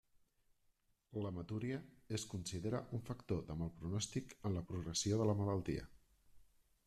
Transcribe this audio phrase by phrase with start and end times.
[1.23, 1.77] L'hematúria
[2.19, 5.85] es considera un factor de mal pronòstic en la progressió de la malaltia.